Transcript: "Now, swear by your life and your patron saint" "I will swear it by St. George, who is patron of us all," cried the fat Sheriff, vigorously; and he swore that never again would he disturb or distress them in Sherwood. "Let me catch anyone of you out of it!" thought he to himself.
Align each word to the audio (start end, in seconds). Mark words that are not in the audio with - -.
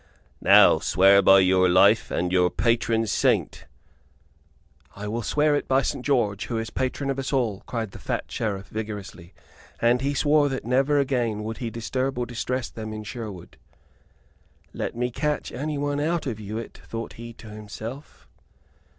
"Now, 0.41 0.79
swear 0.79 1.21
by 1.21 1.41
your 1.41 1.69
life 1.69 2.09
and 2.09 2.31
your 2.31 2.49
patron 2.49 3.05
saint" 3.05 3.67
"I 4.95 5.07
will 5.07 5.21
swear 5.21 5.53
it 5.55 5.67
by 5.67 5.83
St. 5.83 6.03
George, 6.03 6.47
who 6.47 6.57
is 6.57 6.71
patron 6.71 7.11
of 7.11 7.19
us 7.19 7.31
all," 7.31 7.61
cried 7.67 7.91
the 7.91 7.99
fat 7.99 8.23
Sheriff, 8.31 8.67
vigorously; 8.69 9.31
and 9.79 10.01
he 10.01 10.15
swore 10.15 10.49
that 10.49 10.65
never 10.65 10.97
again 10.97 11.43
would 11.43 11.57
he 11.59 11.69
disturb 11.69 12.17
or 12.17 12.25
distress 12.25 12.67
them 12.71 12.93
in 12.93 13.03
Sherwood. 13.03 13.57
"Let 14.73 14.95
me 14.95 15.11
catch 15.11 15.51
anyone 15.51 15.99
of 15.99 16.05
you 16.39 16.57
out 16.57 16.63
of 16.65 16.65
it!" 16.65 16.79
thought 16.87 17.13
he 17.13 17.31
to 17.33 17.49
himself. 17.49 18.27